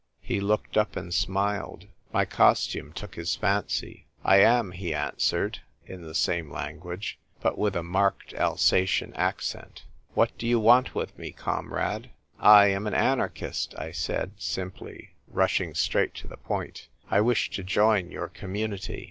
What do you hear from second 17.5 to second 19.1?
to join your community."